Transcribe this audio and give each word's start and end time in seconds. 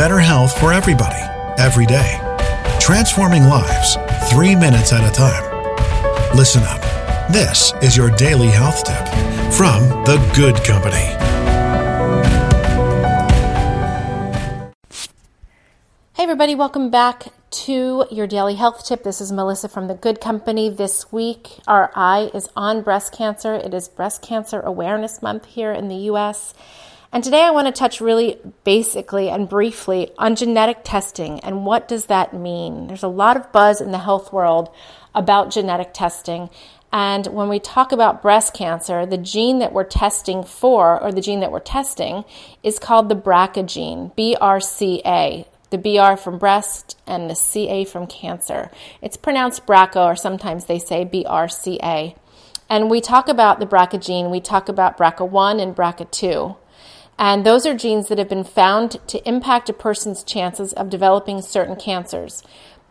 better 0.00 0.18
health 0.18 0.58
for 0.58 0.72
everybody, 0.72 1.20
every 1.58 1.84
day. 1.84 2.18
Transforming 2.80 3.42
lives, 3.44 3.98
three 4.30 4.56
minutes 4.56 4.94
at 4.94 5.06
a 5.06 5.12
time. 5.14 5.44
Listen 6.34 6.62
up. 6.62 6.80
This 7.30 7.74
is 7.82 7.98
your 7.98 8.08
daily 8.12 8.46
health 8.46 8.82
tip 8.82 9.06
from 9.52 9.82
The 10.06 10.16
Good 10.34 10.56
Company. 10.64 11.04
Hey, 16.14 16.22
everybody, 16.22 16.54
welcome 16.54 16.88
back 16.88 17.24
to 17.66 18.06
your 18.10 18.26
daily 18.26 18.54
health 18.54 18.86
tip. 18.86 19.02
This 19.02 19.20
is 19.20 19.30
Melissa 19.30 19.68
from 19.68 19.86
The 19.86 19.94
Good 19.94 20.18
Company. 20.18 20.70
This 20.70 21.12
week, 21.12 21.58
our 21.68 21.92
eye 21.94 22.30
is 22.32 22.48
on 22.56 22.80
breast 22.80 23.12
cancer. 23.12 23.54
It 23.54 23.74
is 23.74 23.86
Breast 23.86 24.22
Cancer 24.22 24.60
Awareness 24.60 25.20
Month 25.20 25.44
here 25.44 25.72
in 25.72 25.88
the 25.88 26.08
US. 26.12 26.54
And 27.12 27.24
today 27.24 27.42
I 27.42 27.50
want 27.50 27.66
to 27.66 27.72
touch 27.72 28.00
really 28.00 28.38
basically 28.62 29.28
and 29.28 29.48
briefly 29.48 30.12
on 30.16 30.36
genetic 30.36 30.78
testing 30.84 31.40
and 31.40 31.66
what 31.66 31.88
does 31.88 32.06
that 32.06 32.32
mean? 32.32 32.86
There's 32.86 33.02
a 33.02 33.08
lot 33.08 33.36
of 33.36 33.50
buzz 33.50 33.80
in 33.80 33.90
the 33.90 33.98
health 33.98 34.32
world 34.32 34.68
about 35.12 35.50
genetic 35.50 35.92
testing. 35.92 36.50
And 36.92 37.26
when 37.28 37.48
we 37.48 37.58
talk 37.58 37.90
about 37.90 38.22
breast 38.22 38.54
cancer, 38.54 39.06
the 39.06 39.18
gene 39.18 39.58
that 39.58 39.72
we're 39.72 39.84
testing 39.84 40.44
for, 40.44 41.00
or 41.00 41.10
the 41.10 41.20
gene 41.20 41.40
that 41.40 41.52
we're 41.52 41.60
testing, 41.60 42.24
is 42.62 42.78
called 42.78 43.08
the 43.08 43.16
BRCA 43.16 43.66
gene, 43.66 44.12
BRCA 44.16 45.46
the 45.70 45.78
BR 45.78 46.16
from 46.16 46.38
breast 46.38 46.98
and 47.06 47.30
the 47.30 47.34
CA 47.34 47.84
from 47.84 48.06
cancer. 48.06 48.70
It's 49.00 49.16
pronounced 49.16 49.66
BRCA, 49.66 50.04
or 50.04 50.16
sometimes 50.16 50.66
they 50.66 50.78
say 50.78 51.04
BRCA. 51.04 52.16
And 52.68 52.90
we 52.90 53.00
talk 53.00 53.28
about 53.28 53.58
the 53.60 53.66
BRCA 53.66 54.04
gene, 54.04 54.30
we 54.30 54.40
talk 54.40 54.68
about 54.68 54.98
BRCA1 54.98 55.62
and 55.62 55.74
BRCA2. 55.74 56.56
And 57.20 57.44
those 57.44 57.66
are 57.66 57.74
genes 57.74 58.08
that 58.08 58.16
have 58.16 58.30
been 58.30 58.44
found 58.44 58.92
to 59.08 59.28
impact 59.28 59.68
a 59.68 59.74
person's 59.74 60.24
chances 60.24 60.72
of 60.72 60.88
developing 60.88 61.42
certain 61.42 61.76
cancers. 61.76 62.42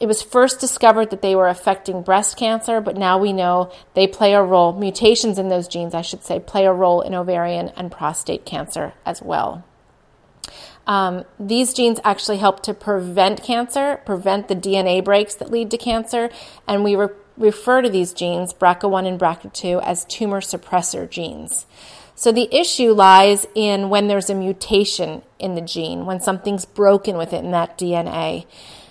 It 0.00 0.06
was 0.06 0.22
first 0.22 0.58
discovered 0.58 1.10
that 1.10 1.20
they 1.20 1.36
were 1.36 1.48
affecting 1.48 2.02
breast 2.02 2.38
cancer, 2.38 2.80
but 2.80 2.96
now 2.96 3.18
we 3.18 3.34
know 3.34 3.70
they 3.92 4.06
play 4.06 4.32
a 4.32 4.42
role, 4.42 4.72
mutations 4.72 5.38
in 5.38 5.50
those 5.50 5.68
genes, 5.68 5.94
I 5.94 6.00
should 6.00 6.24
say, 6.24 6.40
play 6.40 6.64
a 6.64 6.72
role 6.72 7.02
in 7.02 7.14
ovarian 7.14 7.68
and 7.76 7.92
prostate 7.92 8.46
cancer 8.46 8.94
as 9.04 9.20
well. 9.20 9.62
Um, 10.86 11.24
these 11.38 11.74
genes 11.74 12.00
actually 12.02 12.38
help 12.38 12.62
to 12.62 12.72
prevent 12.72 13.42
cancer, 13.42 14.00
prevent 14.06 14.48
the 14.48 14.56
DNA 14.56 15.04
breaks 15.04 15.34
that 15.34 15.50
lead 15.50 15.70
to 15.70 15.78
cancer, 15.78 16.30
and 16.66 16.82
we 16.82 16.96
re- 16.96 17.08
refer 17.36 17.82
to 17.82 17.90
these 17.90 18.14
genes, 18.14 18.54
BRCA1 18.54 19.06
and 19.06 19.20
BRCA2, 19.20 19.82
as 19.82 20.06
tumor 20.06 20.40
suppressor 20.40 21.08
genes. 21.08 21.66
So 22.14 22.30
the 22.30 22.48
issue 22.54 22.92
lies 22.92 23.46
in 23.54 23.88
when 23.88 24.08
there's 24.08 24.30
a 24.30 24.34
mutation 24.34 25.22
in 25.38 25.54
the 25.54 25.60
gene, 25.60 26.06
when 26.06 26.20
something's 26.20 26.64
broken 26.64 27.16
within 27.16 27.50
that 27.50 27.76
DNA. 27.76 28.46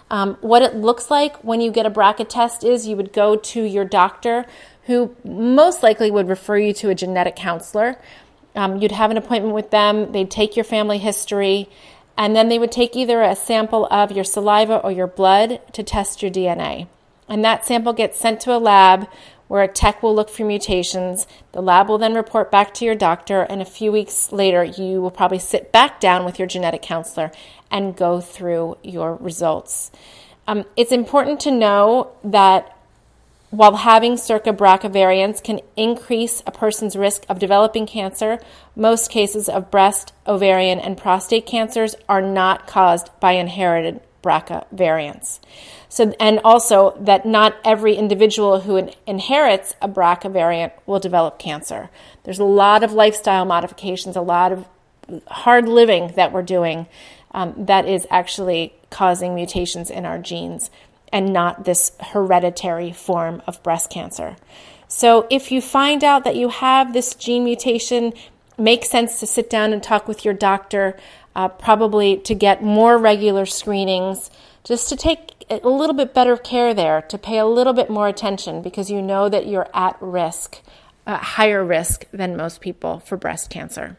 Um, 0.09 0.37
what 0.41 0.61
it 0.61 0.75
looks 0.75 1.09
like 1.09 1.37
when 1.37 1.61
you 1.61 1.71
get 1.71 1.85
a 1.85 1.91
BRCA 1.91 2.27
test 2.27 2.63
is 2.63 2.87
you 2.87 2.95
would 2.97 3.13
go 3.13 3.35
to 3.35 3.63
your 3.63 3.85
doctor, 3.85 4.45
who 4.85 5.15
most 5.23 5.81
likely 5.81 6.11
would 6.11 6.27
refer 6.27 6.57
you 6.57 6.73
to 6.73 6.89
a 6.89 6.95
genetic 6.95 7.35
counselor 7.35 7.97
um, 8.55 8.81
you'd 8.81 8.91
have 8.91 9.11
an 9.11 9.17
appointment 9.17 9.55
with 9.55 9.71
them, 9.71 10.11
they'd 10.11 10.29
take 10.29 10.55
your 10.55 10.63
family 10.63 10.97
history, 10.97 11.69
and 12.17 12.35
then 12.35 12.49
they 12.49 12.59
would 12.59 12.71
take 12.71 12.95
either 12.95 13.21
a 13.21 13.35
sample 13.35 13.87
of 13.87 14.11
your 14.11 14.23
saliva 14.23 14.77
or 14.77 14.91
your 14.91 15.07
blood 15.07 15.59
to 15.73 15.83
test 15.83 16.21
your 16.21 16.31
DNA. 16.31 16.87
And 17.27 17.43
that 17.43 17.65
sample 17.65 17.93
gets 17.93 18.19
sent 18.19 18.39
to 18.41 18.55
a 18.55 18.59
lab 18.59 19.07
where 19.47 19.63
a 19.63 19.67
tech 19.67 20.01
will 20.01 20.15
look 20.15 20.29
for 20.29 20.43
mutations. 20.43 21.27
The 21.51 21.61
lab 21.61 21.89
will 21.89 21.97
then 21.97 22.13
report 22.13 22.51
back 22.51 22.73
to 22.75 22.85
your 22.85 22.95
doctor, 22.95 23.41
and 23.41 23.61
a 23.61 23.65
few 23.65 23.91
weeks 23.91 24.31
later, 24.31 24.63
you 24.63 25.01
will 25.01 25.11
probably 25.11 25.39
sit 25.39 25.71
back 25.71 25.99
down 25.99 26.25
with 26.25 26.39
your 26.39 26.47
genetic 26.47 26.81
counselor 26.81 27.31
and 27.69 27.95
go 27.95 28.21
through 28.21 28.77
your 28.83 29.15
results. 29.15 29.91
Um, 30.47 30.65
it's 30.75 30.91
important 30.91 31.39
to 31.41 31.51
know 31.51 32.11
that 32.23 32.77
while 33.49 33.75
having 33.75 34.17
circa 34.17 34.51
BRCA 34.51 34.91
variants 34.91 35.39
can 35.39 35.59
increase 35.77 36.41
a 36.47 36.51
person's 36.51 36.95
risk 36.95 37.23
of 37.29 37.37
developing 37.37 37.85
cancer, 37.85 38.39
most 38.75 39.11
cases 39.11 39.47
of 39.47 39.69
breast, 39.69 40.11
ovarian, 40.25 40.79
and 40.79 40.97
prostate 40.97 41.45
cancers 41.45 41.95
are 42.09 42.21
not 42.21 42.65
caused 42.65 43.11
by 43.19 43.33
inherited 43.33 44.01
BRCA 44.23 44.65
variants. 44.71 45.39
So, 45.89 46.15
and 46.19 46.39
also 46.43 46.97
that 46.99 47.25
not 47.25 47.55
every 47.63 47.93
individual 47.95 48.61
who 48.61 48.89
inherits 49.05 49.75
a 49.81 49.87
BRCA 49.87 50.31
variant 50.31 50.73
will 50.87 50.99
develop 50.99 51.37
cancer. 51.37 51.91
There's 52.23 52.39
a 52.39 52.43
lot 52.43 52.83
of 52.83 52.93
lifestyle 52.93 53.45
modifications, 53.45 54.15
a 54.15 54.21
lot 54.21 54.51
of 54.51 54.65
hard 55.27 55.67
living 55.67 56.13
that 56.15 56.31
we're 56.31 56.41
doing 56.41 56.87
um, 57.31 57.53
that 57.57 57.85
is 57.85 58.07
actually 58.09 58.73
causing 58.89 59.35
mutations 59.35 59.91
in 59.91 60.05
our 60.05 60.17
genes 60.17 60.71
and 61.11 61.31
not 61.31 61.65
this 61.65 61.91
hereditary 61.99 62.91
form 62.91 63.41
of 63.45 63.61
breast 63.61 63.91
cancer. 63.91 64.35
So, 64.87 65.27
if 65.29 65.51
you 65.51 65.61
find 65.61 66.03
out 66.03 66.23
that 66.23 66.35
you 66.35 66.49
have 66.49 66.93
this 66.93 67.15
gene 67.15 67.43
mutation, 67.43 68.13
makes 68.57 68.89
sense 68.89 69.19
to 69.19 69.27
sit 69.27 69.49
down 69.49 69.73
and 69.73 69.81
talk 69.81 70.07
with 70.07 70.23
your 70.23 70.33
doctor, 70.33 70.97
uh, 71.35 71.47
probably 71.47 72.17
to 72.17 72.35
get 72.35 72.63
more 72.63 72.97
regular 72.97 73.45
screenings, 73.45 74.29
just 74.63 74.89
to 74.89 74.95
take 74.95 75.45
a 75.49 75.67
little 75.67 75.95
bit 75.95 76.13
better 76.13 76.37
care 76.37 76.73
there, 76.73 77.01
to 77.01 77.17
pay 77.17 77.37
a 77.37 77.45
little 77.45 77.73
bit 77.73 77.89
more 77.89 78.07
attention 78.07 78.61
because 78.61 78.89
you 78.89 79.01
know 79.01 79.29
that 79.29 79.47
you're 79.47 79.69
at 79.73 79.97
risk, 79.99 80.61
uh, 81.05 81.17
higher 81.17 81.63
risk 81.63 82.05
than 82.11 82.37
most 82.37 82.61
people 82.61 82.99
for 82.99 83.17
breast 83.17 83.49
cancer. 83.49 83.97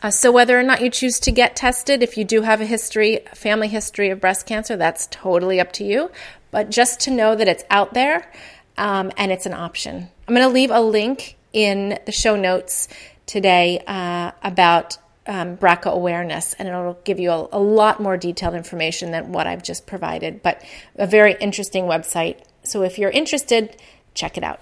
Uh, 0.00 0.10
so, 0.10 0.30
whether 0.30 0.58
or 0.58 0.62
not 0.62 0.80
you 0.80 0.90
choose 0.90 1.18
to 1.18 1.32
get 1.32 1.56
tested, 1.56 2.02
if 2.02 2.16
you 2.16 2.24
do 2.24 2.42
have 2.42 2.60
a 2.60 2.66
history, 2.66 3.20
family 3.34 3.68
history 3.68 4.10
of 4.10 4.20
breast 4.20 4.46
cancer, 4.46 4.76
that's 4.76 5.08
totally 5.10 5.60
up 5.60 5.72
to 5.72 5.84
you. 5.84 6.10
But 6.50 6.70
just 6.70 7.00
to 7.00 7.10
know 7.10 7.34
that 7.34 7.48
it's 7.48 7.64
out 7.68 7.94
there 7.94 8.30
um, 8.76 9.10
and 9.16 9.32
it's 9.32 9.44
an 9.44 9.54
option. 9.54 10.08
I'm 10.26 10.34
going 10.34 10.46
to 10.46 10.52
leave 10.52 10.70
a 10.70 10.80
link 10.80 11.36
in 11.52 11.98
the 12.06 12.12
show 12.12 12.36
notes 12.36 12.88
today 13.26 13.82
uh, 13.86 14.30
about 14.42 14.98
um, 15.28 15.56
BRCA 15.56 15.92
awareness, 15.92 16.54
and 16.54 16.68
it'll 16.68 16.98
give 17.04 17.20
you 17.20 17.30
a, 17.30 17.48
a 17.52 17.58
lot 17.60 18.00
more 18.00 18.16
detailed 18.16 18.54
information 18.54 19.12
than 19.12 19.32
what 19.32 19.46
I've 19.46 19.62
just 19.62 19.86
provided, 19.86 20.42
but 20.42 20.64
a 20.96 21.06
very 21.06 21.36
interesting 21.40 21.84
website. 21.84 22.42
So, 22.64 22.82
if 22.82 22.98
you're 22.98 23.10
interested, 23.10 23.76
check 24.14 24.36
it 24.36 24.42
out. 24.42 24.60